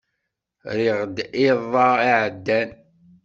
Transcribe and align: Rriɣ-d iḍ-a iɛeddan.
Rriɣ-d 0.73 1.17
iḍ-a 1.47 1.89
iɛeddan. 2.11 2.69